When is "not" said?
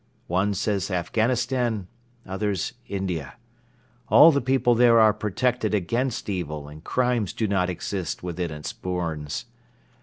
7.47-7.69